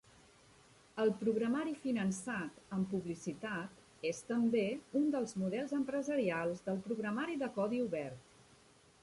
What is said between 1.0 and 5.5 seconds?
El programari finançat amb publicitat és també un dels